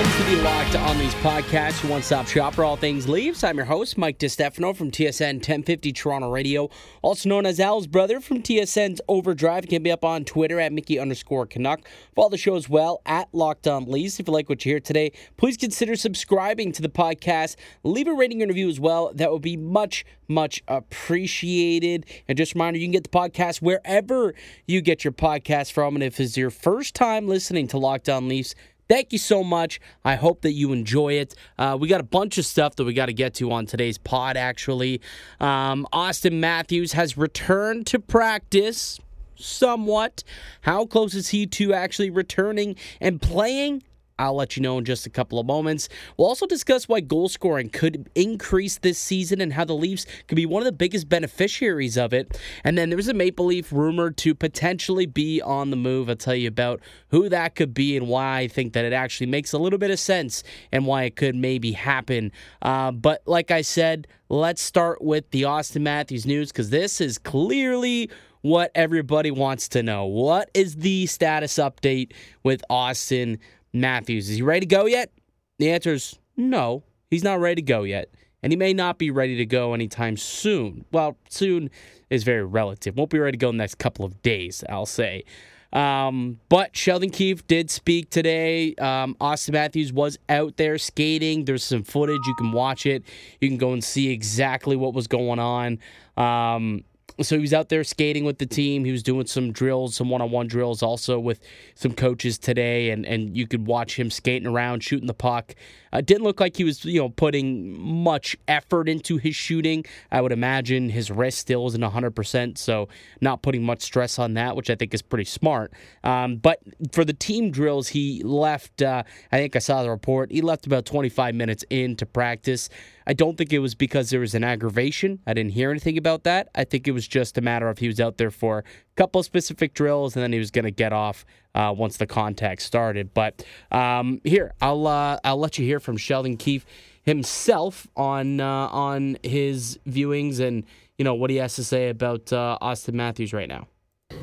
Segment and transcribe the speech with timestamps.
[0.00, 3.44] Welcome to the Locked On Leafs podcast, your one-stop shop for all things Leafs.
[3.44, 6.70] I'm your host, Mike DiStefano from TSN 1050 Toronto Radio,
[7.02, 9.64] also known as Al's brother from TSN's Overdrive.
[9.64, 11.86] You can be up on Twitter at Mickey underscore Canuck.
[12.14, 14.18] Follow the show as well at Locked On Leafs.
[14.18, 17.56] If you like what you hear today, please consider subscribing to the podcast.
[17.84, 19.12] Leave a rating and review as well.
[19.14, 22.06] That would be much, much appreciated.
[22.26, 24.32] And just a reminder, you can get the podcast wherever
[24.66, 25.94] you get your podcast from.
[25.94, 28.54] And if it's your first time listening to Locked On Leafs,
[28.90, 29.80] Thank you so much.
[30.04, 31.36] I hope that you enjoy it.
[31.56, 33.98] Uh, we got a bunch of stuff that we got to get to on today's
[33.98, 35.00] pod, actually.
[35.38, 38.98] Um, Auston Matthews has returned to practice
[39.36, 40.24] somewhat.
[40.62, 43.84] How close is he to actually returning and playing?
[44.20, 45.88] I'll let you know in just a couple of moments.
[46.16, 50.36] We'll also discuss why goal scoring could increase this season and how the Leafs could
[50.36, 52.38] be one of the biggest beneficiaries of it.
[52.62, 56.10] And then there's a Maple Leaf rumored to potentially be on the move.
[56.10, 59.28] I'll tell you about who that could be and why I think that it actually
[59.28, 62.30] makes a little bit of sense and why it could maybe happen.
[62.60, 67.16] Uh, but like I said, let's start with the Auston Matthews news because this is
[67.16, 68.10] clearly
[68.42, 70.06] what everybody wants to know.
[70.06, 73.38] What is the status update with Auston?
[73.72, 74.28] Matthews.
[74.30, 75.10] Is he ready to go yet?
[75.58, 78.10] The answer is no, he's not ready to go yet.
[78.42, 80.86] And he may not be ready to go anytime soon.
[80.92, 81.70] Well, soon
[82.08, 82.96] is very relative.
[82.96, 85.24] Won't be ready to go in the next couple of days, I'll say.
[85.72, 88.74] Um, but Sheldon Keefe did speak today.
[88.76, 91.44] Um, Auston Matthews was out there skating.
[91.44, 92.26] There's some footage.
[92.26, 93.04] You can watch it.
[93.40, 95.78] You can go and see exactly what was going on.
[96.16, 96.84] Um,
[97.22, 98.84] so he was out there skating with the team.
[98.84, 101.40] He was doing some drills, some one-on-one drills, also with
[101.74, 105.54] some coaches today, and and you could watch him skating around, shooting the puck.
[105.92, 109.84] Uh, didn't look like he was, you know, putting much effort into his shooting.
[110.10, 112.88] I would imagine his wrist still isn't 100%, so
[113.20, 115.72] not putting much stress on that, which I think is pretty smart.
[116.04, 116.60] Um, but
[116.92, 120.66] for the team drills, he left, uh, I think I saw the report, he left
[120.66, 122.68] about 25 minutes into practice.
[123.10, 125.18] I don't think it was because there was an aggravation.
[125.26, 126.48] I didn't hear anything about that.
[126.54, 128.62] I think it was just a matter of he was out there for a
[128.94, 131.26] couple specific drills and then he was going to get off
[131.56, 133.12] uh, once the contact started.
[133.12, 136.64] But um, here, I'll uh, I'll let you hear from Sheldon Keefe
[137.02, 140.62] himself on uh, on his viewings and
[140.96, 143.66] you know what he has to say about uh, Auston Matthews right now.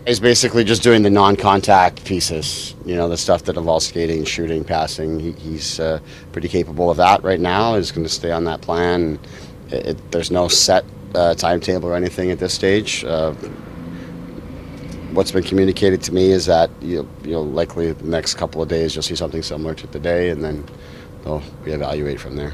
[0.08, 4.64] He's basically just doing the non-contact pieces, you know, the stuff that involves skating, shooting,
[4.64, 5.20] passing.
[5.20, 6.00] He, he's uh,
[6.32, 7.76] pretty capable of that right now.
[7.76, 9.20] He's going to stay on that plan.
[9.70, 13.04] It, it, there's no set uh, timetable or anything at this stage.
[13.04, 13.34] Uh,
[15.12, 18.70] what's been communicated to me is that you you know likely the next couple of
[18.70, 20.66] days you'll see something similar to today, and then
[21.24, 22.54] they'll reevaluate from there.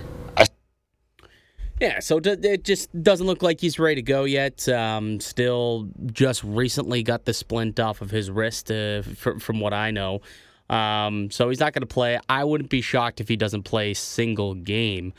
[1.83, 4.69] Yeah, so it just doesn't look like he's ready to go yet.
[4.69, 9.91] Um, still, just recently got the splint off of his wrist, uh, from what I
[9.91, 10.21] know.
[10.69, 12.17] Um, so he's not going to play.
[12.29, 15.11] I wouldn't be shocked if he doesn't play a single game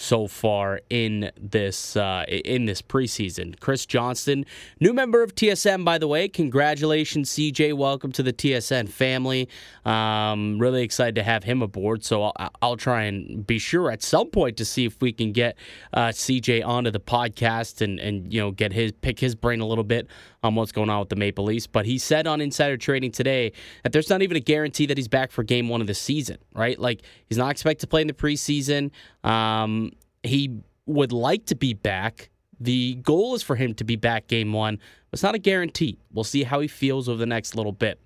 [0.00, 3.58] so far in this uh, in this preseason.
[3.60, 4.46] Chris Johnston,
[4.80, 6.26] new member of TSN, by the way.
[6.26, 7.74] Congratulations, CJ.
[7.74, 9.48] Welcome to the TSN family.
[9.84, 12.02] Um, really excited to have him aboard.
[12.02, 15.32] So I'll, I'll, try and be sure at some point to see if we can
[15.32, 15.58] get
[15.92, 19.66] uh, CJ onto the podcast and and you know get his pick his brain a
[19.66, 20.06] little bit
[20.42, 21.66] on what's going on with the Maple Leafs.
[21.66, 25.08] But he said on Insider Trading today that there's not even a guarantee that he's
[25.08, 26.38] back for Game One of the season.
[26.54, 26.78] Right?
[26.78, 28.90] Like he's not expected to play in the preseason.
[29.24, 29.92] Um,
[30.22, 32.30] he would like to be back.
[32.58, 34.78] The goal is for him to be back game one.
[35.12, 35.98] It's not a guarantee.
[36.12, 37.98] We'll see how he feels over the next little bit.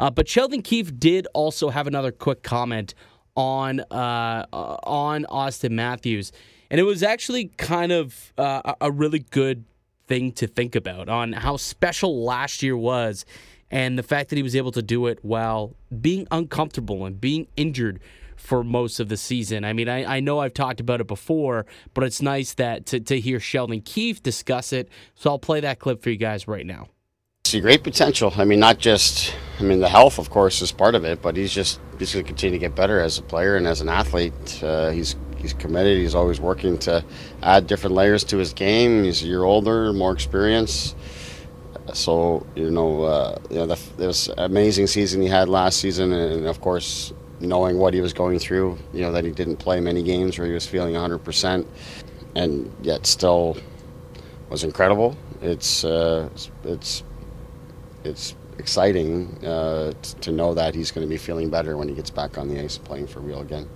[0.00, 2.94] Uh, but Sheldon Keefe did also have another quick comment
[3.36, 6.32] on uh, uh, on Auston Matthews,
[6.70, 9.64] and it was actually kind of uh, a really good
[10.06, 13.24] thing to think about on how special last year was,
[13.70, 17.46] and the fact that he was able to do it while being uncomfortable and being
[17.56, 18.00] injured
[18.38, 19.64] for most of the season.
[19.64, 23.00] I mean, I, I know I've talked about it before, but it's nice that to,
[23.00, 24.88] to hear Sheldon Keefe discuss it.
[25.14, 26.88] So I'll play that clip for you guys right now.
[27.44, 28.32] See great potential.
[28.36, 31.36] I mean, not just I mean the health, of course, is part of it, but
[31.36, 33.88] he's just he's going to continue to get better as a player and as an
[33.88, 34.62] athlete.
[34.62, 35.96] Uh, he's he's committed.
[35.96, 37.02] He's always working to
[37.42, 39.04] add different layers to his game.
[39.04, 40.94] He's a year older, more experience.
[41.94, 46.46] So you know, uh, you know, the, this amazing season he had last season, and
[46.46, 50.02] of course, knowing what he was going through, you know, that he didn't play many
[50.02, 51.66] games where he was feeling 100%,
[52.34, 53.56] and yet still
[54.50, 55.16] was incredible.
[55.40, 56.28] It's uh,
[56.64, 57.02] it's
[58.04, 62.10] it's exciting uh, to know that he's going to be feeling better when he gets
[62.10, 63.68] back on the ice playing for real again.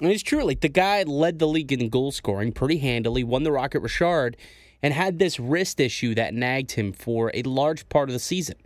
[0.00, 0.44] And it's true.
[0.44, 4.36] Like the guy led the league in goal scoring pretty handily, won the Rocket Richard,
[4.82, 8.56] and had this wrist issue that nagged him for a large part of the season.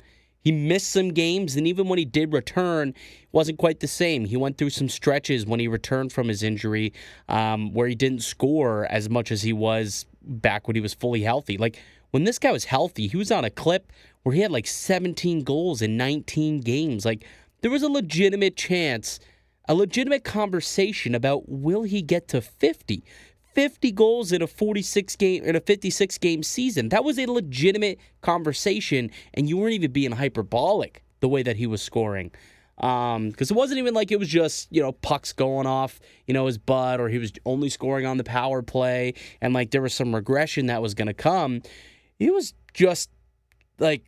[0.44, 2.92] He missed some games, and even when he did return,
[3.32, 4.26] wasn't quite the same.
[4.26, 6.92] He went through some stretches when he returned from his injury
[7.30, 11.22] um, where he didn't score as much as he was back when he was fully
[11.22, 11.56] healthy.
[11.56, 13.90] Like when this guy was healthy, he was on a clip
[14.22, 17.06] where he had like 17 goals in 19 games.
[17.06, 17.24] Like
[17.62, 19.20] there was a legitimate chance,
[19.66, 23.02] a legitimate conversation about will he get to 50?
[23.54, 26.88] 50 goals in a 46 game in a 56 game season.
[26.88, 31.66] That was a legitimate conversation and you weren't even being hyperbolic the way that he
[31.66, 32.30] was scoring.
[32.78, 36.34] Um, because it wasn't even like it was just, you know, pucks going off, you
[36.34, 39.82] know, his butt or he was only scoring on the power play and like there
[39.82, 41.62] was some regression that was going to come.
[42.18, 43.10] He was just
[43.78, 44.04] like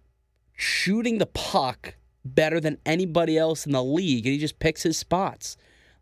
[0.56, 1.94] shooting the puck
[2.24, 5.56] better than anybody else in the league and he just picks his spots.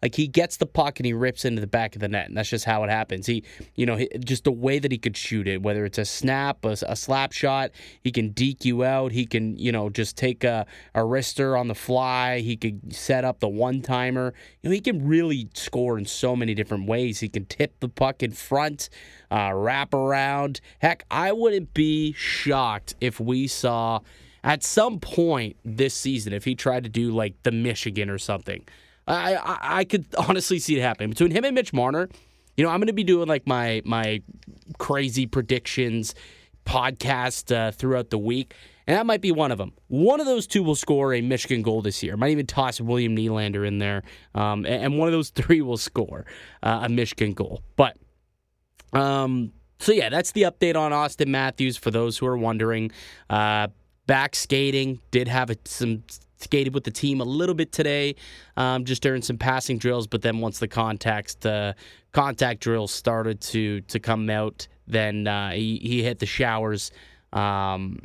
[0.05, 2.37] Like he gets the puck and he rips into the back of the net, and
[2.37, 3.25] that's just how it happens.
[3.25, 3.43] He,
[3.75, 6.77] you know, just the way that he could shoot it, whether it's a snap, a,
[6.87, 7.71] a slap shot,
[8.03, 9.13] he can deke you out.
[9.13, 12.41] He can, you know, just take a, a wrister on the fly.
[12.41, 14.35] He could set up the one timer.
[14.61, 17.21] You know, he can really score in so many different ways.
[17.21, 18.91] He can tip the puck in front,
[19.31, 20.61] uh, wrap around.
[20.81, 24.01] Heck, I wouldn't be shocked if we saw
[24.43, 28.63] at some point this season if he tried to do like the Michigan or something.
[29.07, 32.09] I, I, I could honestly see it happening between him and Mitch Marner.
[32.57, 34.23] You know, I'm going to be doing like my my
[34.79, 36.15] crazy predictions
[36.65, 38.55] podcast uh, throughout the week,
[38.87, 39.73] and that might be one of them.
[39.89, 42.17] One of those two will score a Michigan goal this year.
[42.17, 44.03] Might even toss William Nylander in there,
[44.35, 46.25] um, and, and, one of those three will score
[46.63, 47.63] uh, a Michigan goal.
[47.77, 47.97] But
[48.93, 52.93] um, so yeah, that's the update on Auston Matthews for those who are wondering.
[53.29, 53.69] Uh,
[54.07, 56.03] back skating did have a, some
[56.37, 58.17] skated with the team a little bit today,
[58.57, 60.07] um, just during some passing drills.
[60.07, 61.75] But then once the contact uh,
[62.13, 66.91] contact drills started to to come out, then uh, he he hit the showers,
[67.33, 68.01] um,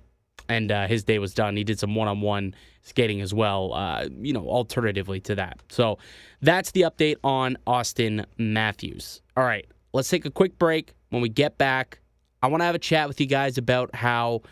[0.47, 1.55] and uh, his day was done.
[1.55, 3.73] He did some one on one skating as well.
[3.73, 5.59] Uh, you know, alternatively to that.
[5.69, 5.99] So
[6.41, 9.21] that's the update on Auston Matthews.
[9.35, 10.93] All right, let's take a quick break.
[11.09, 11.99] When we get back,
[12.41, 14.43] I want to have a chat with you guys about how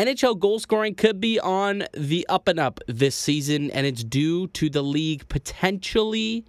[0.00, 4.46] NHL goal scoring could be on the up and up this season, and it's due
[4.46, 6.46] to the league potentially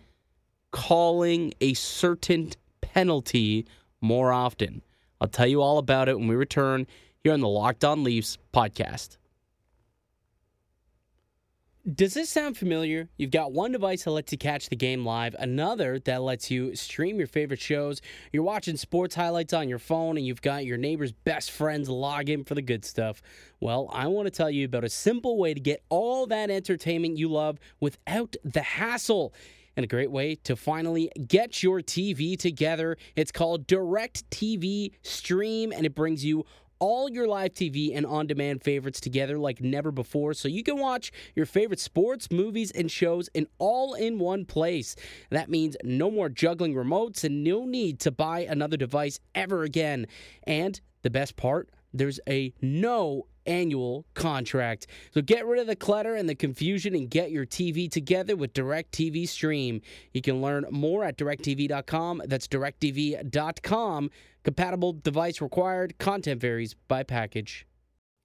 [0.72, 3.68] calling a certain penalty
[4.00, 4.82] more often.
[5.20, 6.88] I'll tell you all about it when we return
[7.26, 9.18] here on the Locked On Leafs podcast.
[11.96, 13.10] Does this sound familiar?
[13.18, 16.76] You've got one device that lets you catch the game live, another that lets you
[16.76, 18.04] stream your favorite shows.
[18.32, 22.30] You're watching sports highlights on your phone, and you've got your neighbor's best friends log
[22.30, 23.24] in for the good stuff.
[23.60, 27.18] Well, I want to tell you about a simple way to get all that entertainment
[27.18, 29.34] you love without the hassle
[29.76, 32.96] and a great way to finally get your TV together.
[33.16, 36.46] It's called DirecTV Stream, and it brings you
[36.82, 40.80] all your live TV and on demand favorites together like never before so you can
[40.80, 44.96] watch your favorite sports, movies, and shows in all in one place.
[45.30, 50.08] That means no more juggling remotes and no need to buy another device ever again.
[50.44, 54.88] And the best part, there's a no annual contract.
[55.14, 58.54] So get rid of the clutter and the confusion and get your TV together with
[58.54, 59.82] DirecTV Stream.
[60.14, 62.24] You can learn more at directtv.com.
[62.26, 64.12] That's directv.com.
[64.44, 65.98] Compatible device required.
[65.98, 67.66] Content varies by package.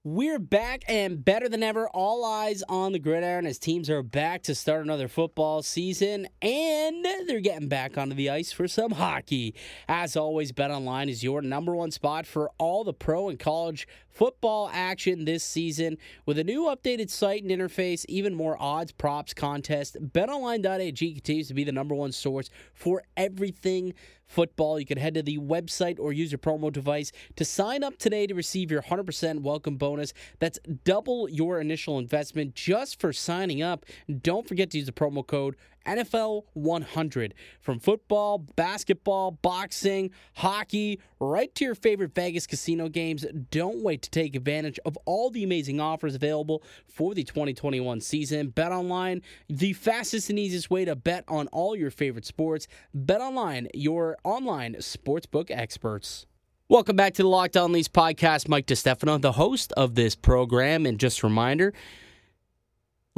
[0.09, 1.89] We're back and better than ever.
[1.89, 7.05] All eyes on the gridiron as teams are back to start another football season and
[7.27, 9.57] they're getting back onto the ice for some hockey.
[9.89, 13.89] As always, Bet Online is your number one spot for all the pro and college
[14.09, 15.99] football action this season.
[16.25, 21.55] With a new updated site and interface, even more odds, props, contests, betonline.ag continues to
[21.55, 23.93] be the number one source for everything
[24.27, 24.79] football.
[24.79, 28.27] You can head to the website or use your promo device to sign up today
[28.27, 30.13] to receive your 100% welcome bonus.
[30.39, 33.87] That's double your initial investment just for signing up.
[34.23, 37.35] Don't forget to use the promo code NFL 100.
[37.61, 43.25] From football, basketball, boxing, hockey, right to your favorite Vegas casino games.
[43.51, 48.49] Don't wait to take advantage of all the amazing offers available for the 2021 season.
[48.49, 52.67] Bet online, the fastest and easiest way to bet on all your favorite sports.
[52.93, 56.27] Bet online, your online sportsbook experts.
[56.69, 58.49] Welcome back to the Locked On Leafs podcast.
[58.49, 60.85] Mike DeStefano, the host of this program.
[60.85, 61.73] And just a reminder,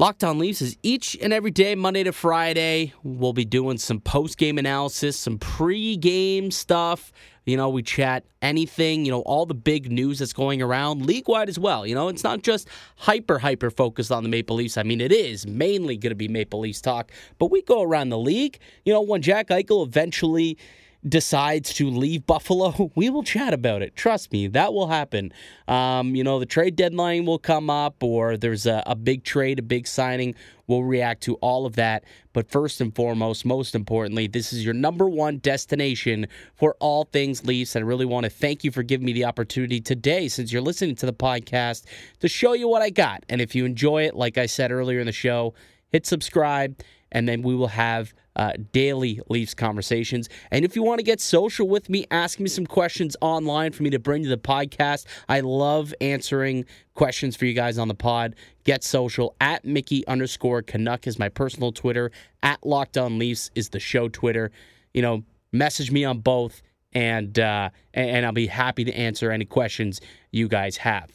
[0.01, 2.93] Locked On Leafs is each and every day, Monday to Friday.
[3.03, 7.11] We'll be doing some post game analysis, some pre game stuff.
[7.47, 11.27] You know, we chat anything, you know, all the big news that's going around league
[11.27, 11.85] wide as well.
[11.85, 14.77] You know, it's not just hyper, hyper focused on the Maple Leafs.
[14.77, 18.11] I mean, it is mainly going to be Maple Leafs talk, but we go around
[18.11, 18.61] the league.
[18.85, 20.59] You know, when Jack Eichel eventually
[21.07, 23.95] decides to leave Buffalo, we will chat about it.
[23.95, 25.33] Trust me, that will happen.
[25.67, 29.59] Um, you know, the trade deadline will come up, or there's a, a big trade,
[29.59, 30.35] a big signing.
[30.67, 32.05] We'll react to all of that.
[32.33, 36.27] But first and foremost, most importantly, this is your number one destination
[36.57, 37.77] for all things Leafs.
[37.77, 40.97] I really want to thank you for giving me the opportunity today, since you're listening
[40.97, 41.85] to the podcast,
[42.21, 43.25] to show you what I got.
[43.29, 45.55] And if you enjoy it, like I said earlier in the show,
[45.91, 50.29] hit subscribe, and then we will have uh, daily Leafs conversations.
[50.51, 53.83] And if you want to get social with me, ask me some questions online for
[53.83, 55.07] me to bring to the podcast.
[55.29, 56.65] I love answering
[56.95, 58.37] questions for you guys on the pod.
[58.65, 62.11] Get social at Mickey underscore Canuck is my personal Twitter.
[62.43, 64.51] At Locked On Leafs is the show Twitter.
[64.95, 69.45] You know, message me on both, and uh, and I'll be happy to answer any
[69.45, 71.11] questions you guys have.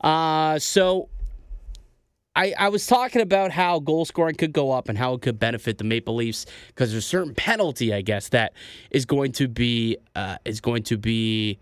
[0.00, 1.08] Uh, so
[2.36, 5.38] I, I was talking about how goal scoring could go up and how it could
[5.38, 8.52] benefit the Maple Leafs because there's a certain penalty, I guess, that
[8.90, 11.58] is going to be uh, is going to be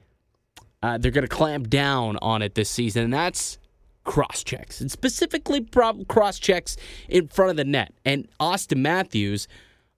[0.83, 3.59] uh, they're going to clamp down on it this season, and that's
[4.03, 6.77] cross checks and specifically prob- cross checks
[7.09, 7.95] in front of the net.
[8.05, 9.49] And Auston Matthews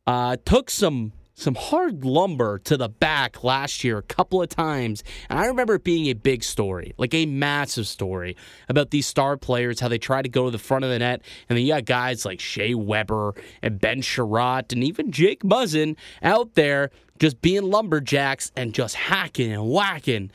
[0.07, 5.05] uh, took some some hard lumber to the back last year a couple of times.
[5.29, 8.37] And I remember it being a big story, like a massive story
[8.71, 11.21] about these star players, how they try to go to the front of the net.
[11.49, 15.97] And then you got guys like Shea Weber and Ben Chiarot and even Jake Muzzin
[16.23, 20.31] out there just being lumberjacks and just hacking and whacking.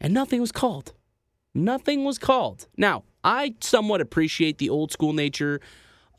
[0.00, 0.94] And nothing was called.
[1.54, 2.66] Nothing was called.
[2.76, 5.60] Now, I somewhat appreciate the old school nature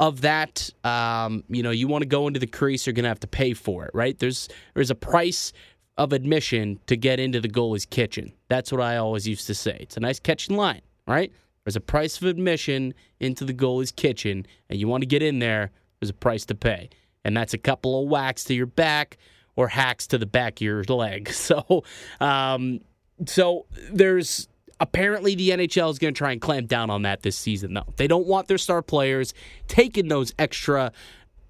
[0.02, 3.10] of that, um, you know, you want to go into the crease, you're going to
[3.10, 4.18] have to pay for it, right?
[4.18, 5.54] There's there's a price
[5.96, 8.34] of admission to get into the goalie's kitchen.
[8.50, 9.78] That's what I always used to say.
[9.80, 11.32] It's a nice catching line, right?
[11.64, 15.38] There's a price of admission into the goalie's kitchen, and you want to get in
[15.38, 15.70] there.
[16.00, 16.90] There's a price to pay,
[17.24, 19.18] and that's a couple of whacks to your back
[19.56, 21.30] or hacks to the back of your leg.
[21.34, 21.84] So,
[22.20, 22.80] um,
[23.28, 24.48] so there's
[24.82, 27.94] Apparently, the NHL is going to try and clamp down on that this season, though.
[27.98, 29.32] They don't want their star players
[29.68, 30.92] taking those extra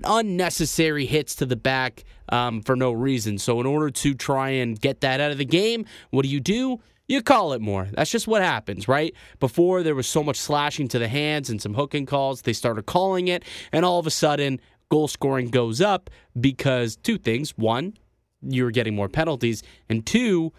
[0.03, 3.37] unnecessary hits to the back um, for no reason.
[3.37, 6.41] So, in order to try and get that out of the game, what do you
[6.41, 6.81] do?
[7.07, 7.87] You call it more.
[7.93, 9.13] That's just what happens, right?
[9.39, 12.85] Before there was so much slashing to the hands and some hooking calls, they started
[12.85, 14.59] calling it, and all of a sudden,
[14.89, 16.09] goal scoring goes up
[16.39, 17.51] because two things.
[17.57, 17.97] One,
[18.41, 20.51] you were getting more penalties, and two,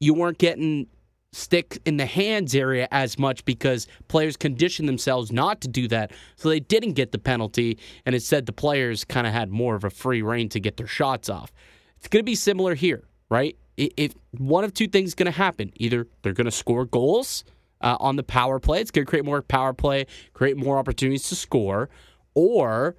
[0.00, 0.86] you weren't getting
[1.32, 6.12] stick in the hands area as much because players conditioned themselves not to do that.
[6.36, 9.84] So they didn't get the penalty, and instead the players kind of had more of
[9.84, 11.52] a free reign to get their shots off.
[11.96, 13.56] It's going to be similar here, right?
[13.76, 17.44] If one of two things is going to happen, either they're going to score goals
[17.80, 21.28] uh, on the power play, it's going to create more power play, create more opportunities
[21.30, 21.88] to score,
[22.34, 22.96] or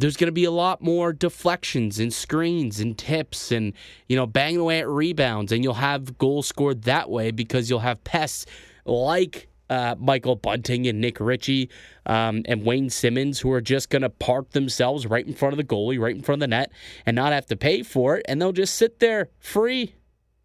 [0.00, 3.72] there's going to be a lot more deflections and screens and tips and
[4.08, 7.80] you know banging away at rebounds and you'll have goals scored that way because you'll
[7.80, 8.46] have pests
[8.84, 11.70] like uh, Michael Bunting and Nick Ritchie
[12.04, 15.58] um, and Wayne Simmonds, who are just going to park themselves right in front of
[15.58, 16.72] the goalie, right in front of the net,
[17.06, 19.94] and not have to pay for it, and they'll just sit there free,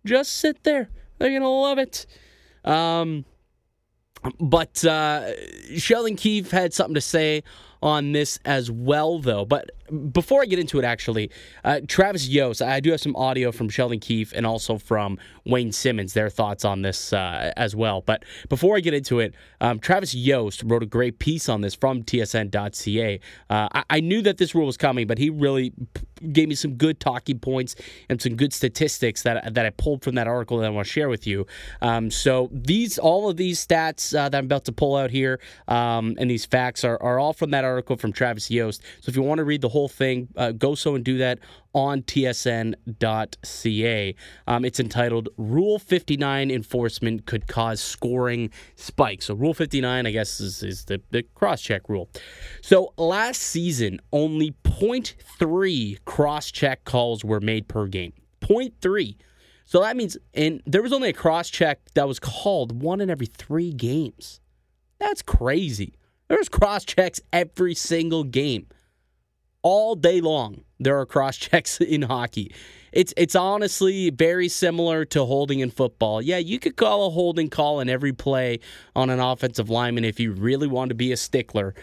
[0.05, 0.89] just sit there.
[1.17, 2.05] They're going to love it.
[2.63, 3.25] Um,
[4.39, 5.31] but uh,
[5.75, 7.43] Sheldon Keefe had something to say
[7.81, 9.45] on this as well, though.
[9.45, 9.71] But
[10.11, 11.29] before I get into it, actually,
[11.63, 15.71] uh, Travis Yost, I do have some audio from Sheldon Keefe and also from Wayne
[15.71, 18.01] Simmonds, their thoughts on this uh, as well.
[18.01, 21.75] But before I get into it, um, Travis Yost wrote a great piece on this
[21.75, 23.19] from TSN.ca.
[23.49, 25.73] Uh, I-, I knew that this rule was coming, but he really
[26.31, 27.75] gave me some good talking points
[28.09, 30.91] and some good statistics that that I pulled from that article that I want to
[30.91, 31.45] share with you.
[31.81, 35.39] Um, so these, all of these stats uh, that I'm about to pull out here,
[35.67, 38.81] um, and these facts are, are all from that article from Travis Yost.
[39.01, 41.39] So if you want to read the whole thing, uh, go so and do that
[41.73, 42.75] on tsn.ca.
[44.47, 49.25] Um, it's entitled Rule 59 Enforcement Could Cause Scoring Spikes.
[49.25, 52.09] So, Rule 59, I guess, is, is the, the cross check rule.
[52.61, 58.13] So, last season, only 0.3 cross check calls were made per game.
[58.41, 59.17] 0.3.
[59.65, 63.09] So that means, and there was only a cross check that was called one in
[63.09, 64.39] every three games.
[64.99, 65.95] That's crazy.
[66.27, 68.67] There's cross checks every single game
[69.65, 70.63] all day long.
[70.79, 72.53] There are cross checks in hockey.
[72.93, 76.21] It's it's honestly very similar to holding in football.
[76.21, 78.59] Yeah, you could call a holding call in every play
[78.95, 81.73] on an offensive lineman if you really want to be a stickler.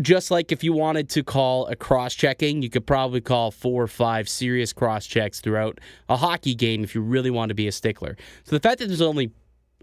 [0.00, 3.82] Just like if you wanted to call a cross checking, you could probably call four
[3.82, 7.68] or five serious cross checks throughout a hockey game if you really want to be
[7.68, 8.16] a stickler.
[8.44, 9.30] So the fact that there's only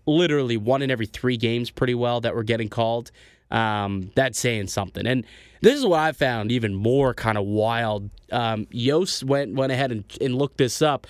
[0.08, 3.12] literally one in every three games pretty well that were getting called,
[3.51, 5.06] um, that's saying something.
[5.06, 5.25] And
[5.62, 8.10] this is what I found even more kind of wild.
[8.32, 11.08] Um, Yost went went ahead and, and looked this up.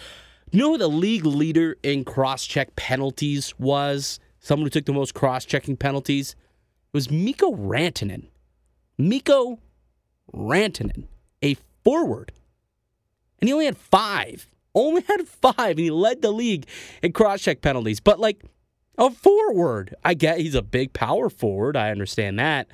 [0.52, 4.20] You know who the league leader in cross check penalties was?
[4.40, 6.32] Someone who took the most cross checking penalties?
[6.32, 8.28] It was Mikko Rantanen.
[8.98, 9.60] Mikko
[10.34, 11.06] Rantanen,
[11.44, 12.32] a forward.
[13.40, 14.48] And he only had five.
[14.74, 16.68] Only had five, and he led the league
[17.02, 18.00] in cross check penalties.
[18.00, 18.42] But like
[18.98, 19.96] a forward.
[20.04, 21.78] I get he's a big power forward.
[21.78, 22.68] I understand that.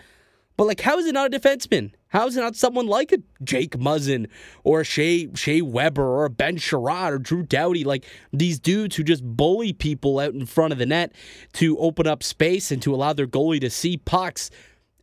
[0.56, 1.92] But like, how is it not a defenseman?
[2.10, 4.28] How is it not someone like a Jake Muzzin
[4.64, 7.84] or a Shea Shea Weber or a Ben Chiarot or Drew Doughty?
[7.84, 11.14] Like these dudes who just bully people out in front of the net
[11.54, 14.52] to open up space and to allow their goalie to see pucks.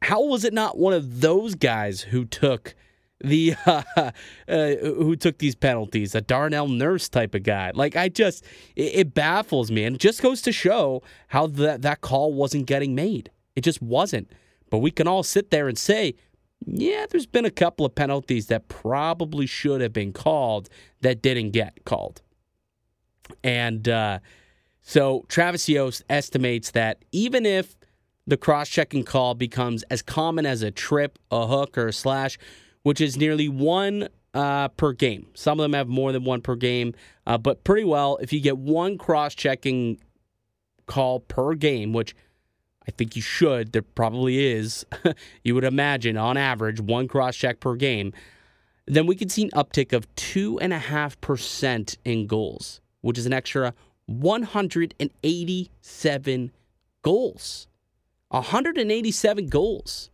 [0.02, 2.76] How was it not one of those guys who took
[3.22, 7.72] the uh, uh, who took these penalties, a Darnell Nurse type of guy.
[7.74, 8.44] Like I just,
[8.76, 12.66] it, it baffles me, and it just goes to show how that that call wasn't
[12.66, 13.30] getting made.
[13.56, 14.30] It just wasn't.
[14.70, 16.14] But we can all sit there and say,
[16.64, 20.68] yeah, there's been a couple of penalties that probably should have been called
[21.00, 22.22] that didn't get called.
[23.42, 24.20] And uh,
[24.82, 27.76] so Travis Yost estimates that even if
[28.26, 32.38] the cross checking call becomes as common as a trip, a hook, or a slash,
[32.82, 35.26] which is nearly one uh, per game.
[35.34, 36.94] Some of them have more than one per game,
[37.26, 39.98] uh, but pretty well, if you get one cross checking
[40.86, 42.14] call per game, which
[42.86, 44.84] I think you should, there probably is,
[45.44, 48.12] you would imagine on average one cross check per game,
[48.86, 53.74] then we could see an uptick of 2.5% in goals, which is an extra
[54.06, 56.52] 187
[57.02, 57.68] goals.
[58.30, 60.10] 187 goals,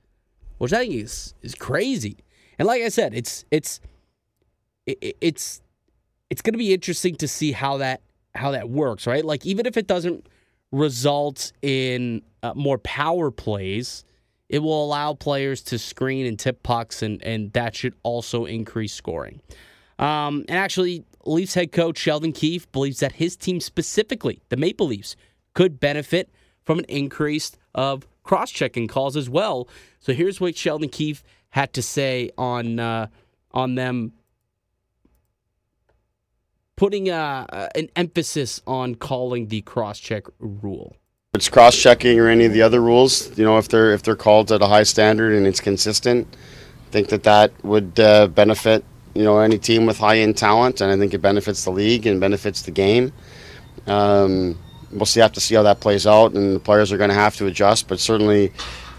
[0.58, 2.16] which I think is, is crazy.
[2.58, 3.80] And like I said, it's it's
[4.86, 5.62] it, it's
[6.30, 8.00] it's going to be interesting to see how that
[8.34, 9.24] how that works, right?
[9.24, 10.26] Like even if it doesn't
[10.72, 14.04] result in uh, more power plays,
[14.48, 18.92] it will allow players to screen and tip pucks, and and that should also increase
[18.92, 19.40] scoring.
[19.98, 24.86] Um, and actually, Leafs head coach Sheldon Keefe believes that his team specifically, the Maple
[24.86, 25.16] Leafs,
[25.54, 26.30] could benefit
[26.64, 29.68] from an increase of cross-checking calls as well.
[30.00, 31.22] So here's what Sheldon Keefe
[31.56, 33.06] had to say on uh,
[33.52, 34.12] on them
[36.76, 40.94] putting uh, uh, an emphasis on calling the cross-check rule.
[41.32, 43.36] It's cross-checking or any of the other rules.
[43.38, 46.28] You know, if they're if they're called at a high standard and it's consistent,
[46.88, 50.92] I think that that would uh, benefit you know any team with high-end talent, and
[50.92, 53.14] I think it benefits the league and benefits the game.
[53.86, 54.58] Um,
[54.92, 57.22] we'll see have to see how that plays out, and the players are going to
[57.24, 57.88] have to adjust.
[57.88, 58.52] But certainly,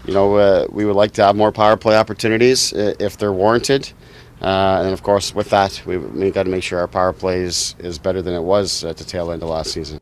[0.08, 3.92] you know, uh, we would like to have more power play opportunities if they're warranted.
[4.40, 7.42] Uh, and of course, with that, we we got to make sure our power play
[7.42, 10.00] is, is better than it was at the tail end of last season.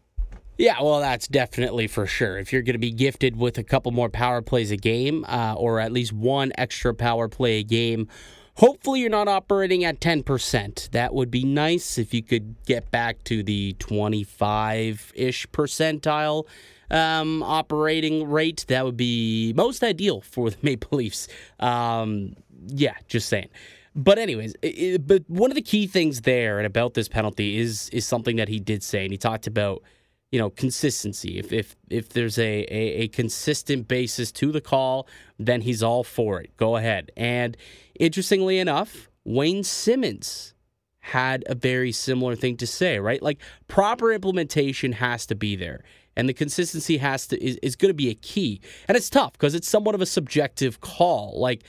[0.58, 2.38] Yeah, well, that's definitely for sure.
[2.38, 5.54] If you're going to be gifted with a couple more power plays a game, uh,
[5.54, 8.08] or at least one extra power play a game,
[8.54, 10.90] hopefully you're not operating at 10%.
[10.92, 16.46] That would be nice if you could get back to the 25 ish percentile
[16.90, 18.64] um, operating rate.
[18.68, 21.28] That would be most ideal for the Maple Leafs.
[21.60, 23.48] Um, yeah, just saying.
[23.94, 27.88] But anyways, it, but one of the key things there and about this penalty is
[27.90, 29.82] is something that he did say, and he talked about
[30.30, 31.38] you know consistency.
[31.38, 36.04] If if if there's a, a, a consistent basis to the call, then he's all
[36.04, 36.54] for it.
[36.58, 37.10] Go ahead.
[37.16, 37.56] And
[37.98, 40.52] interestingly enough, Wayne Simmonds
[41.00, 43.22] had a very similar thing to say, right?
[43.22, 45.84] Like proper implementation has to be there
[46.16, 48.60] and the consistency has to is, is going to be a key.
[48.88, 51.38] And it's tough because it's somewhat of a subjective call.
[51.38, 51.62] Like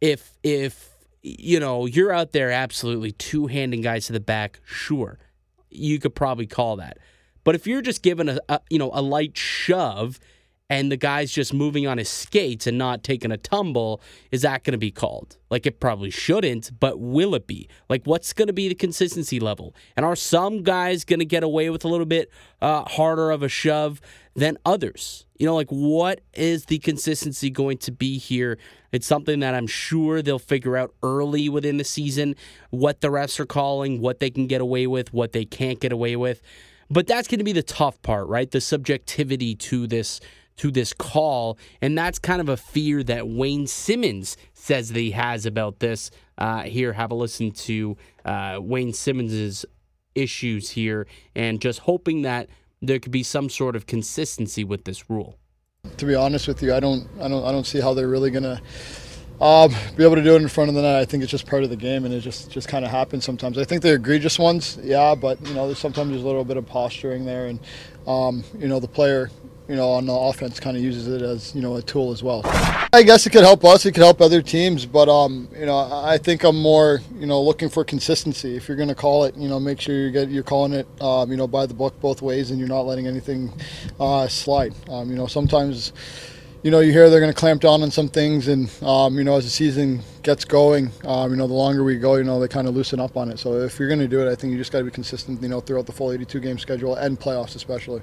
[0.00, 0.90] if if
[1.22, 5.18] you know you're out there absolutely two handing guys to the back, sure,
[5.70, 6.98] you could probably call that.
[7.44, 10.18] But if you're just given a, a you know a light shove
[10.70, 14.00] and the guy's just moving on his skates and not taking a tumble,
[14.30, 15.36] is that going to be called?
[15.50, 17.68] Like it probably shouldn't, but will it be?
[17.90, 19.74] Like what's going to be the consistency level?
[19.94, 22.30] And are some guys going to get away with a little bit
[22.62, 24.00] uh, harder of a shove
[24.34, 25.26] than others?
[25.38, 28.58] You know, like what is the consistency going to be here?
[28.90, 32.36] It's something that I'm sure they'll figure out early within the season
[32.70, 35.92] what the refs are calling, what they can get away with, what they can't get
[35.92, 36.40] away with.
[36.90, 38.50] But that's going to be the tough part, right?
[38.50, 40.20] The subjectivity to this
[40.56, 41.58] to this call.
[41.80, 46.10] And that's kind of a fear that Wayne Simmonds says that he has about this.
[46.36, 49.64] Uh, here, have a listen to uh, Wayne Simmonds's
[50.14, 52.48] issues here and just hoping that
[52.82, 55.38] there could be some sort of consistency with this rule.
[55.98, 58.30] To be honest with you, I don't, I don't, I don't see how they're really
[58.44, 58.60] to
[59.40, 61.46] um, be able to do it in front of the net, I think it's just
[61.46, 63.58] part of the game, and it just just kind of happens sometimes.
[63.58, 66.56] I think the egregious ones, yeah, but you know, there's sometimes there's a little bit
[66.56, 67.58] of posturing there, and
[68.06, 69.30] um, you know, the player,
[69.68, 72.22] you know, on the offense kind of uses it as you know a tool as
[72.22, 72.42] well.
[72.92, 75.76] I guess it could help us, it could help other teams, but um, you know,
[75.76, 78.56] I think I'm more you know looking for consistency.
[78.56, 80.86] If you're going to call it, you know, make sure you get you're calling it,
[81.00, 83.52] um, you know, by the book both ways, and you're not letting anything
[83.98, 84.74] uh, slide.
[84.88, 85.92] Um, you know, sometimes
[86.64, 89.24] you know, you hear they're going to clamp down on some things, and um, you
[89.24, 92.40] know, as the season gets going, um, you know, the longer we go, you know,
[92.40, 93.38] they kind of loosen up on it.
[93.38, 95.42] So if you're going to do it, I think you just got to be consistent,
[95.42, 98.00] you know, throughout the full 82 game schedule and playoffs especially.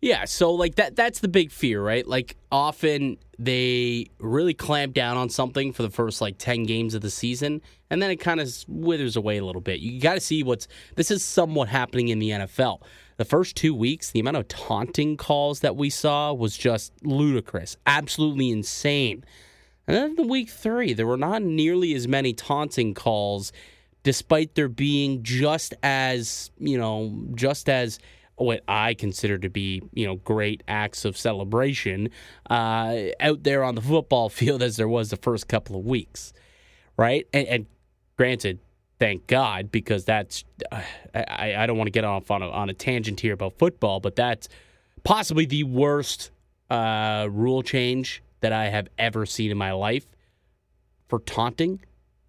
[0.00, 2.06] Yeah, so like that that's the big fear, right?
[2.06, 7.02] Like often they really clamp down on something for the first like 10 games of
[7.02, 7.60] the season
[7.90, 9.80] and then it kind of withers away a little bit.
[9.80, 12.80] You got to see what's this is somewhat happening in the NFL
[13.20, 17.76] the first two weeks, the amount of taunting calls that we saw was just ludicrous,
[17.84, 19.26] absolutely insane.
[19.86, 23.52] And then in week three, there were not nearly as many taunting calls,
[24.04, 27.98] despite there being just as, you know, just as
[28.40, 32.08] what I consider to be, you know, great acts of celebration
[32.48, 36.32] uh, out there on the football field as there was the first couple of weeks,
[36.96, 37.26] right?
[37.32, 37.66] And, and
[38.16, 38.58] granted,
[38.98, 40.80] thank God, because that's uh,
[41.14, 44.00] I, I don't want to get off on a, on a tangent here about football,
[44.00, 44.48] but that's
[45.04, 46.30] possibly the worst
[46.70, 50.06] uh, rule change that I have ever seen in my life
[51.08, 51.80] for taunting.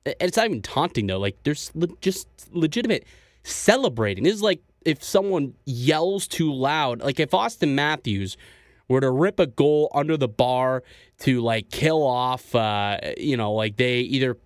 [0.05, 3.05] It's not even taunting though; like there's le- just legitimate
[3.43, 4.23] celebrating.
[4.23, 8.37] This is like if someone yells too loud, like if Auston Matthews
[8.87, 10.83] were to rip a goal under the bar
[11.19, 14.37] to like kill off, uh, you know, like they either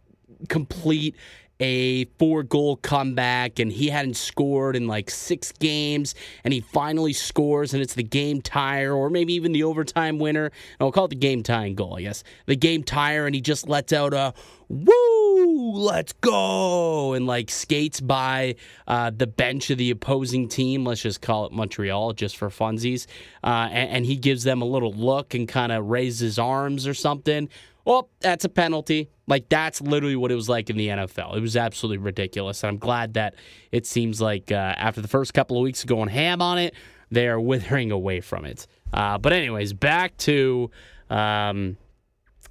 [0.50, 1.16] complete
[1.60, 7.14] a four goal comeback and he hadn't scored in like six games and he finally
[7.14, 10.52] scores and it's the game tire or maybe even the overtime winner.
[10.80, 12.24] I'll call it the game tying goal, I guess.
[12.46, 14.34] The game tire and he just lets out a
[14.68, 18.56] woo, let's go, and like skates by
[18.88, 20.84] uh, the bench of the opposing team.
[20.86, 23.06] Let's just call it Montreal just for funsies.
[23.44, 26.88] Uh, and, and he gives them a little look and kind of raises his arms
[26.88, 27.50] or something
[27.86, 29.10] well, that's a penalty.
[29.28, 31.38] Like that's literally what it was like in the NFL.
[31.38, 32.64] It was absolutely ridiculous.
[32.64, 33.36] And I'm glad that
[33.72, 36.74] it seems like uh, after the first couple of weeks of going ham on it,
[37.12, 38.68] they are withering away from it.
[38.92, 40.72] Uh, but anyways, back to
[41.10, 41.78] um,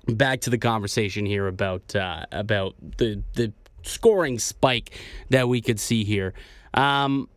[0.07, 4.99] back to the conversation here about uh, about the the scoring spike
[5.31, 6.33] that we could see here.
[6.75, 7.29] Um,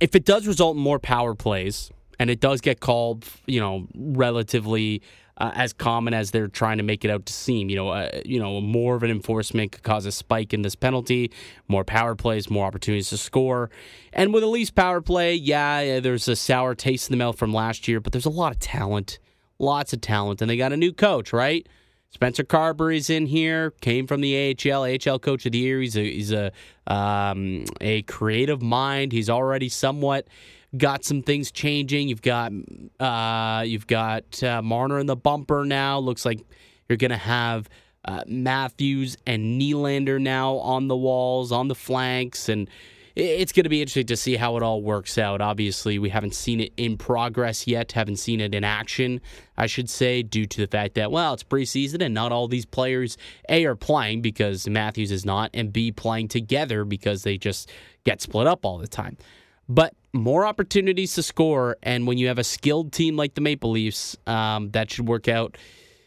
[0.00, 3.86] if it does result in more power plays and it does get called, you know,
[3.94, 5.02] relatively
[5.38, 7.68] uh, as common as they're trying to make it out to seem.
[7.68, 10.74] You know, uh, you know, more of an enforcement could cause a spike in this
[10.74, 11.30] penalty,
[11.68, 13.70] more power plays, more opportunities to score,
[14.12, 17.52] and with the Leafs power play, yeah, there's a sour taste in the mouth from
[17.52, 19.18] last year, but there's a lot of talent,
[19.58, 21.66] lots of talent, and they got a new coach, right?
[22.10, 23.72] Spencer Carberry's in here.
[23.82, 25.80] Came from the AHL, AHL Coach of the Year.
[25.80, 26.52] He's a he's a
[26.86, 29.12] um, a creative mind.
[29.12, 30.26] He's already somewhat
[30.78, 32.08] got some things changing.
[32.08, 32.52] You've got
[33.00, 35.98] uh, you've got uh, Marner in the bumper now.
[35.98, 36.40] Looks like
[36.88, 37.68] you're going to have
[38.04, 42.68] uh, Matthews and Nylander now on the walls, on the flanks, and
[43.16, 45.40] it's going to be interesting to see how it all works out.
[45.40, 49.22] Obviously, we haven't seen it in progress yet, haven't seen it in action,
[49.56, 52.66] I should say, due to the fact that, well, it's preseason and not all these
[52.66, 53.16] players,
[53.48, 57.70] A, are playing because Matthews is not, and B, playing together because they just
[58.04, 59.16] get split up all the time.
[59.66, 63.70] But more opportunities to score, and when you have a skilled team like the Maple
[63.70, 65.56] Leafs, um, that should work out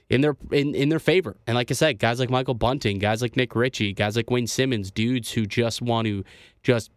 [0.10, 1.38] in their in, in their favor.
[1.48, 4.48] And like I said, guys like Michael Bunting, guys like Nick Ritchie, guys like Wayne
[4.48, 6.24] Simmonds, dudes who just want to
[6.64, 6.92] just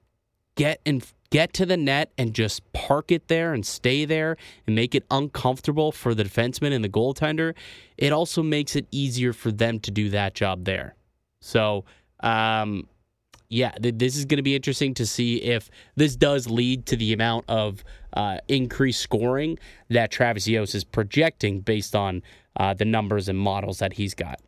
[0.55, 4.77] get and get to the net and just park it there and stay there and
[4.77, 7.55] make it uncomfortable for the defenseman and the goaltender.
[7.97, 10.95] It also makes it easier for them to do that job there.
[11.41, 11.85] So
[12.21, 12.87] um,
[13.53, 16.97] yeah, th- this is going to be interesting to see if this does lead to
[16.97, 17.85] the amount of
[18.15, 19.59] uh, increased scoring
[19.91, 22.23] that Travis Yost is projecting based on
[22.57, 24.41] uh, the numbers and models that he's got.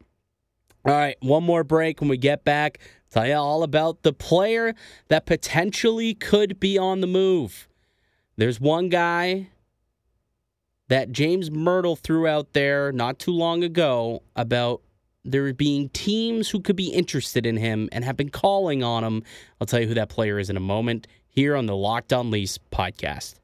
[0.86, 2.00] All right, one more break.
[2.00, 2.78] When we get back,
[3.10, 4.74] tell you all about the player
[5.08, 7.68] that potentially could be on the move.
[8.36, 9.48] There's one guy
[10.88, 14.80] that James Mirtle threw out there not too long ago about
[15.24, 19.02] there are being teams who could be interested in him and have been calling on
[19.02, 19.22] him.
[19.60, 22.30] I'll tell you who that player is in a moment here on the Locked On
[22.30, 23.36] Leafs podcast.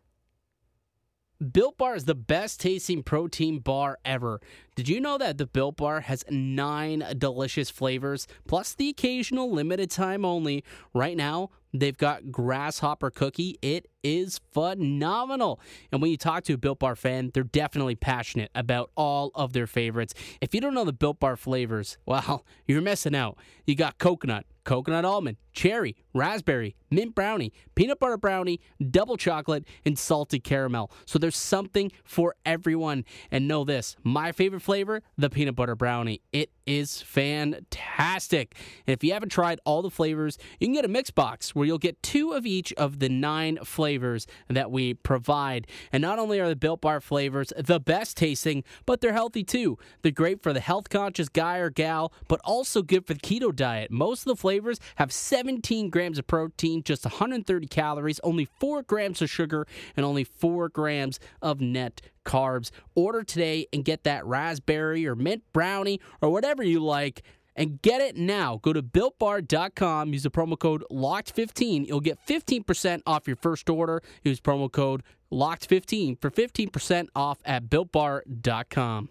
[1.53, 4.43] Built Bar is the best tasting protein bar ever.
[4.77, 9.91] Did you know that the Built Bar has nine delicious flavors, plus the occasional limited
[9.91, 10.65] time only?
[10.93, 13.59] Right now, they've got Grasshopper Cookie.
[13.63, 15.61] It is phenomenal.
[15.93, 19.53] And when you talk to a Built Bar fan, they're definitely passionate about all of
[19.53, 20.15] their favorites.
[20.41, 23.39] If you don't know the Built Bar flavors, well, you're missing out.
[23.67, 28.61] You got coconut, coconut almond, cherry, raspberry, mint brownie, peanut butter brownie,
[28.91, 30.91] double chocolate, and salted caramel.
[31.07, 33.05] So there's something for everyone.
[33.31, 36.21] And know this my favorite flavor, the peanut butter brownie.
[36.33, 38.55] It is fantastic.
[38.87, 41.67] And if you haven't tried all the flavors, you can get a mix box where
[41.67, 45.67] you'll get two of each of the nine flavors that we provide.
[45.93, 49.79] And not only are the Built Bar flavors the best tasting, but they're healthy too.
[50.03, 53.55] They're great for the health conscious guy or gal, but also good for the keto
[53.55, 53.91] diet.
[53.91, 59.23] Most of the flavors have 17 grams of protein, just 130 calories, only 4 grams
[59.23, 62.71] of sugar, and only 4 grams of net carbs.
[62.95, 67.23] Order today and get that raspberry or mint brownie or whatever you like
[67.57, 68.59] and get it now.
[68.61, 71.87] Go to builtbar.com, use the promo code LOCKED15.
[71.89, 74.03] You'll get 15% off your first order.
[74.23, 79.09] Use promo code LOCKED15 for 15% off at builtbar.com.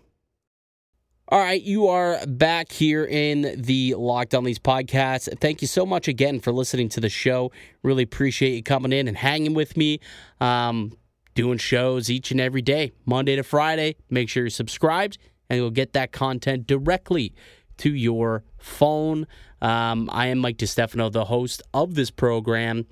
[1.31, 5.39] All right, you are back here in the Locked On Leafs podcast.
[5.39, 7.51] Thank you so much again for listening to the show.
[7.83, 9.99] Really appreciate you coming in and hanging with me.
[10.41, 10.97] Um,
[11.35, 13.95] doing shows each and every day, Monday to Friday.
[14.09, 15.19] Make sure you're subscribed,
[15.51, 17.35] and you'll get that content directly
[17.77, 19.27] to your phone.
[19.61, 22.87] Um, I am Mike DiStefano, the host of this program.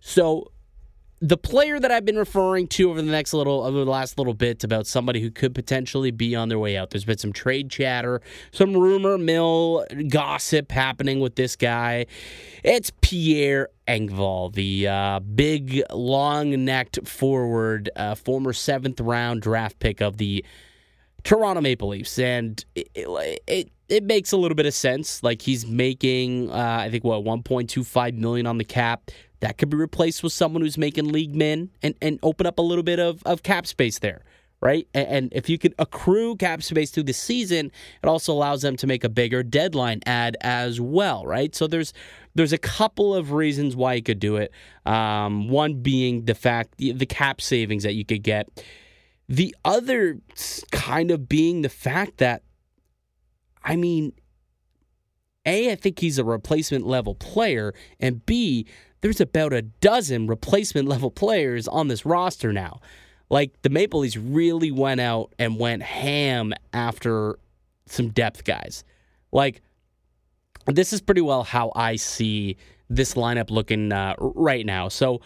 [0.00, 0.51] So
[1.22, 4.34] the player that I've been referring to over the next little over the last little
[4.34, 6.90] bit about somebody who could potentially be on their way out.
[6.90, 12.06] There's been some trade chatter, some rumor mill gossip happening with this guy.
[12.64, 20.16] It's Pierre Engvall, the uh, big, long-necked forward, uh, former seventh round draft pick of
[20.16, 20.44] the
[21.22, 22.90] Toronto Maple Leafs, and it,
[23.46, 25.22] it, it makes a little bit of sense.
[25.22, 29.76] Like he's making, uh, I think what 1.25 million on the cap that could be
[29.76, 33.24] replaced with someone who's making league min and, and open up a little bit of,
[33.24, 34.22] of cap space there,
[34.60, 34.86] right?
[34.94, 37.72] And, and if you could accrue cap space through the season,
[38.04, 41.52] it also allows them to make a bigger deadline ad as well, right?
[41.56, 41.92] So there's
[42.36, 44.52] there's a couple of reasons why you could do it.
[44.86, 48.64] Um, one being the fact the cap savings that you could get.
[49.28, 50.20] The other
[50.70, 52.42] kind of being the fact that,
[53.64, 54.12] I mean,
[55.46, 58.66] A, I think he's a replacement level player, and B,
[59.02, 62.80] there's about a dozen replacement level players on this roster now.
[63.28, 67.38] Like the Maple Leafs really went out and went ham after
[67.86, 68.84] some depth guys.
[69.32, 69.60] Like
[70.66, 72.56] this is pretty well how I see
[72.88, 74.88] this lineup looking uh, right now.
[74.88, 75.20] So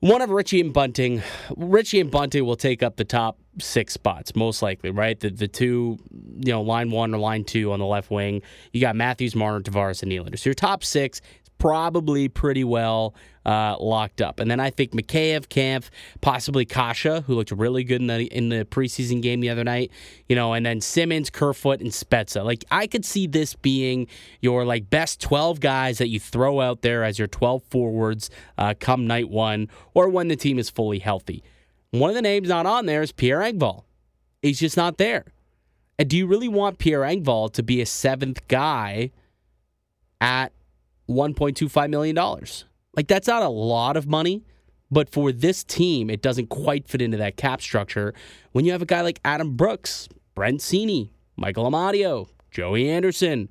[0.00, 1.22] one of Ritchie and Bunting,
[1.56, 5.18] Ritchie and Bunting will take up the top six spots most likely, right?
[5.18, 5.98] The the two,
[6.40, 8.42] you know, line one or line two on the left wing.
[8.72, 10.38] You got Matthews, Marner, Tavares, and Nylander.
[10.38, 11.20] So your top six
[11.58, 13.14] probably pretty well
[13.46, 14.40] uh, locked up.
[14.40, 15.90] And then I think Mikheyev, Kampf,
[16.20, 19.90] possibly Kase, who looked really good in the in the preseason game the other night.
[20.28, 22.44] You know, and then Simmonds, Kerfoot, and Spezza.
[22.44, 24.06] Like I could see this being
[24.40, 28.74] your like best twelve guys that you throw out there as your twelve forwards uh,
[28.78, 31.42] come night one or when the team is fully healthy.
[31.90, 33.84] One of the names not on there is Pierre Engvall.
[34.42, 35.26] He's just not there.
[35.98, 39.12] And do you really want Pierre Engvall to be a seventh guy
[40.20, 40.52] at
[41.08, 42.16] $1.25 million.
[42.96, 44.44] Like, that's not a lot of money,
[44.90, 48.14] but for this team, it doesn't quite fit into that cap structure
[48.52, 53.48] when you have a guy like Adam Brooks, Brett Seney, Michael Amadio, Joey Anderson,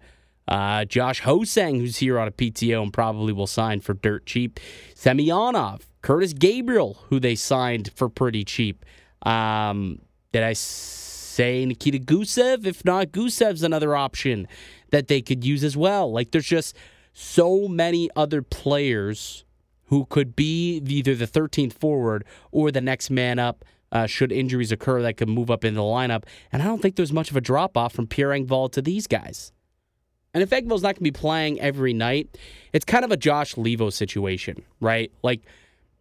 [0.48, 4.60] uh, Josh Ho-Sang, who's here on a PTO and probably will sign for dirt cheap,
[4.96, 8.86] Semyonov, Curtis Gabriel, who they signed for pretty cheap.
[9.24, 10.00] Um,
[10.32, 12.66] did I say Nikita Gusev?
[12.66, 14.48] If not, Gusev's another option
[14.92, 16.12] that they could use as well.
[16.12, 16.76] Like, there's just
[17.14, 19.46] so many other players
[19.86, 24.72] who could be either the 13th forward or the next man up uh, should injuries
[24.72, 26.24] occur that could move up in the lineup.
[26.52, 29.06] And I don't think there's much of a drop off from Pierre Engvall to these
[29.06, 29.52] guys.
[30.34, 32.38] And if Engvall's not going to be playing every night,
[32.74, 35.12] it's kind of a Josh Leivo situation, right?
[35.22, 35.42] Like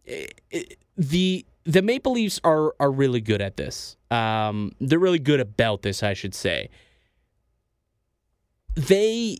[0.05, 3.95] it, it, the the Maple Leafs are are really good at this.
[4.09, 6.69] Um, they're really good about this, I should say.
[8.75, 9.37] They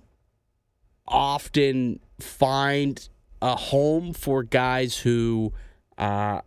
[1.07, 3.09] often find
[3.41, 5.51] a home for guys who
[5.97, 6.41] uh,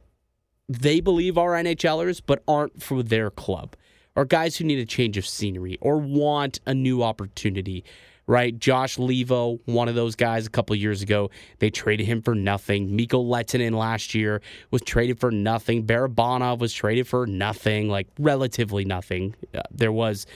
[0.69, 3.77] they believe are NHLers but aren't for their club,
[4.15, 7.85] or guys who need a change of scenery or want a new opportunity.
[8.27, 8.59] right?
[8.59, 12.97] Josh Leivo, one of those guys a couple years ago, they traded him for nothing.
[12.97, 14.41] Mikko Lehtonen last year
[14.71, 15.87] was traded for nothing.
[15.87, 19.35] Barabanov was traded for nothing, like relatively nothing.
[19.55, 20.27] Uh, there was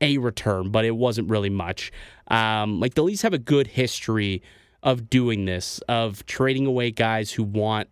[0.00, 1.92] a return, but it wasn't really much.
[2.28, 4.42] Um, like the Leafs have a good history
[4.82, 7.88] of doing this, of trading away guys who want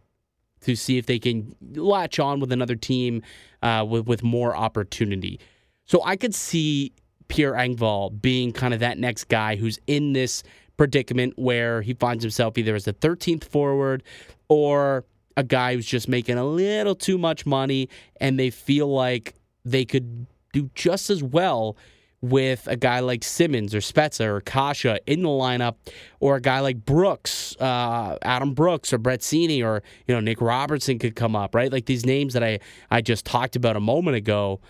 [0.60, 3.22] to see if they can latch on with another team
[3.62, 5.40] uh, with with more opportunity.
[5.86, 6.92] So I could see
[7.28, 10.42] Pierre Engvall being kind of that next guy who's in this
[10.76, 14.02] predicament where he finds himself either as the 13th forward
[14.48, 15.04] or
[15.36, 17.88] a guy who's just making a little too much money
[18.20, 21.76] and they feel like they could do just as well
[22.24, 25.76] with a guy like Simmonds or Spezza or Kase in the lineup,
[26.20, 30.40] or a guy like Brooks, uh, Adam Brooks or Brett Seney, or you know Nick
[30.40, 31.72] Robertson could come up, right?
[31.72, 32.60] Like these names that I
[32.90, 34.60] I just talked about a moment ago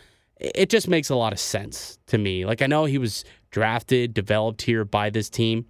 [0.40, 2.44] it just makes a lot of sense to me.
[2.44, 5.66] Like I know he was drafted, developed here by this team.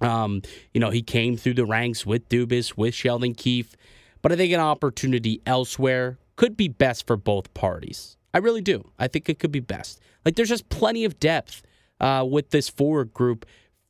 [0.00, 3.76] Um, you know, he came through the ranks with Dubas, with Sheldon Keefe,
[4.22, 8.17] but I think an opportunity elsewhere could be best for both parties.
[8.34, 8.90] I really do.
[8.98, 10.00] I think it could be best.
[10.24, 11.62] Like there's just plenty of depth
[12.00, 13.46] uh, with this forward group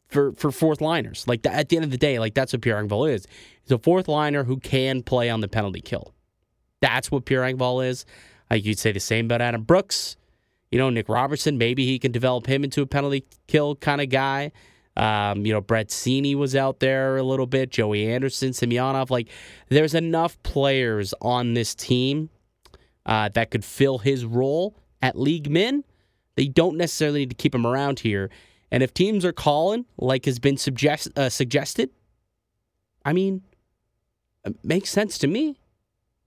[0.08, 1.24] for for fourth liners.
[1.26, 3.26] Like the, at the end of the day, like that's what Pierre Engvall is.
[3.62, 6.14] He's a fourth liner who can play on the penalty kill.
[6.80, 8.06] That's what Pierre Engvall is.
[8.50, 10.16] Uh, you could say the same about Adam Brooks.
[10.70, 14.10] You know, Nick Robertson, maybe he can develop him into a penalty kill kind of
[14.10, 14.52] guy.
[14.96, 19.10] Um, you know, Brett Seney was out there a little bit, Joey Anderson, Semyonov.
[19.10, 19.28] Like,
[19.68, 22.30] there's enough players on this team
[23.08, 25.82] uh, that could fill his role at league min.
[26.36, 28.30] They don't necessarily need to keep him around here.
[28.70, 31.90] And if teams are calling, like has been suggest, uh, suggested,
[33.04, 33.42] I mean,
[34.62, 35.58] makes sense to me,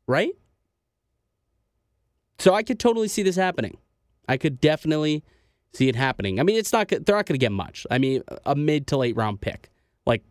[0.08, 0.32] right?
[2.40, 3.78] So I could totally see this happening.
[4.28, 5.24] I could definitely
[5.74, 6.40] see it happening.
[6.40, 7.86] I mean, it's not they're not going to get much.
[7.92, 9.70] I mean, a mid to late round pick,
[10.08, 10.24] like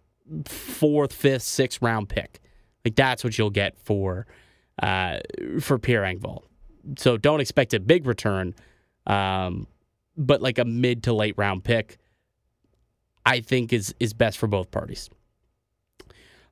[0.46, 2.40] fourth, fifth, sixth round pick,
[2.84, 4.26] like that's what you'll get for
[4.80, 5.18] uh,
[5.60, 6.42] for Pierre Engvall.
[6.98, 8.54] So don't expect a big return,
[9.06, 9.66] um,
[10.16, 11.98] but like a mid to late round pick,
[13.24, 15.10] I think is is best for both parties.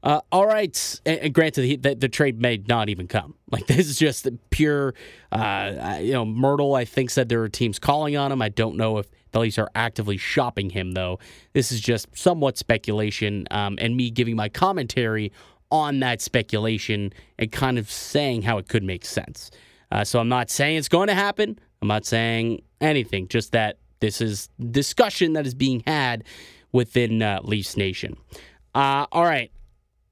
[0.00, 3.34] Uh, all right, and, and granted, the, the, trade may not even come.
[3.50, 4.92] Like this is just pure,
[5.32, 6.26] uh, you know.
[6.26, 8.42] Mirtle, I think, said there were teams calling on him.
[8.42, 11.18] I don't know if the Leafs are actively shopping him, though.
[11.54, 15.32] This is just somewhat speculation, um, and me giving my commentary
[15.70, 19.50] on that speculation and kind of saying how it could make sense.
[19.90, 21.58] Uh, so I'm not saying it's going to happen.
[21.80, 23.28] I'm not saying anything.
[23.28, 26.24] Just that this is discussion that is being had
[26.72, 28.16] within uh, Leafs Nation.
[28.74, 29.50] Uh, all right.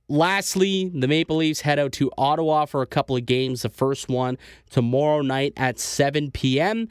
[0.08, 3.62] Lastly, the Maple Leafs head out to Ottawa for a couple of games.
[3.62, 4.38] The first one
[4.70, 6.88] tomorrow night at 7 p.m.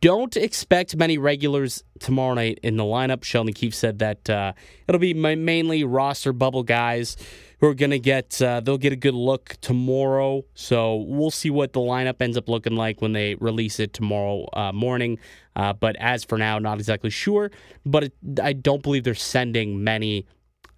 [0.00, 3.24] Don't expect many regulars tomorrow night in the lineup.
[3.24, 4.52] Sheldon Keefe said that uh,
[4.88, 7.16] it'll be mainly roster bubble guys
[7.58, 10.44] who are going to get uh, they'll get a good look tomorrow.
[10.54, 14.46] So we'll see what the lineup ends up looking like when they release it tomorrow
[14.52, 15.18] uh, morning.
[15.54, 17.50] Uh, but as for now, not exactly sure.
[17.84, 20.26] But it, I don't believe they're sending many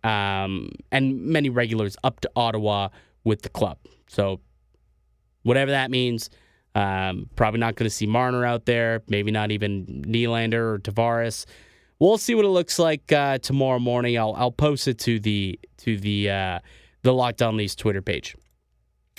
[0.04, 2.88] um, and many regulars up to Ottawa
[3.24, 3.78] with the club.
[4.08, 4.40] So,
[5.42, 6.30] whatever that means,
[6.74, 9.02] um, probably not going to see Marner out there.
[9.08, 11.44] Maybe not even Nylander or Tavares.
[12.00, 14.16] We'll see what it looks like uh, tomorrow morning.
[14.18, 16.58] I'll I'll post it to the to the uh,
[17.02, 18.36] the Locked On Leafs Twitter page.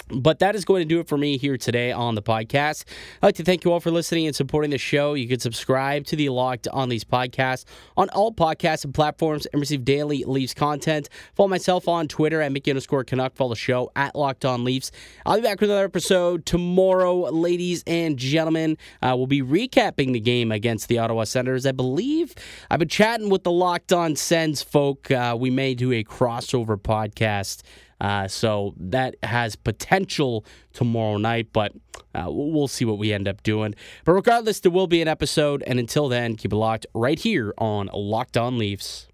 [0.08, 2.86] But that is going to do it for me here today on the podcast.
[3.22, 5.14] I'd like to thank you all for listening and supporting the show.
[5.14, 9.60] You can subscribe to the Locked on Leafs podcasts on all podcasts and platforms and
[9.60, 11.10] receive daily Leafs content.
[11.36, 13.36] Follow myself on Twitter at Mickey underscore Canuck.
[13.36, 14.92] Follow the show at Locked on Leafs.
[15.26, 18.78] I'll be back with another episode tomorrow, ladies and gentlemen.
[19.02, 21.66] Uh, we'll be recapping the game against the Ottawa Senators.
[21.66, 22.34] I believe
[22.70, 25.12] I've been chatting with the Locked on Sens folk.
[25.12, 27.62] Uh, we may do a crossover podcast.
[28.00, 31.74] Uh, so that has potential tomorrow night, but
[32.16, 33.76] uh, we'll see what we end up doing.
[34.06, 35.64] But regardless, there will be an episode.
[35.68, 39.09] And until then, keep it locked right here on Locked On Leafs.